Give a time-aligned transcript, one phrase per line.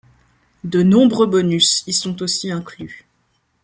[0.63, 3.05] De nombreux bonus y sont aussi inclus.